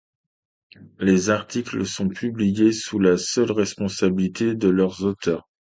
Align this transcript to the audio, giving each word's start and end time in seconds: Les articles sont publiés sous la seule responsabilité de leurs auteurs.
Les 0.97 1.29
articles 1.29 1.85
sont 1.85 2.09
publiés 2.09 2.71
sous 2.71 2.97
la 2.97 3.17
seule 3.17 3.51
responsabilité 3.51 4.55
de 4.55 4.67
leurs 4.67 5.03
auteurs. 5.03 5.47